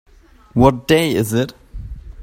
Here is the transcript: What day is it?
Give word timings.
What 0.55 0.87
day 0.87 1.13
is 1.13 1.31
it? 1.31 1.53